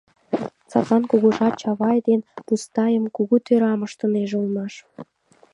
Садлан 0.71 1.03
кугыжа 1.11 1.47
Чавай 1.59 1.97
ден 2.07 2.21
Мустайым 2.47 3.05
кугу 3.15 3.35
тӧрам 3.45 3.79
ыштынеже 3.87 4.35
улмаш. 4.41 4.73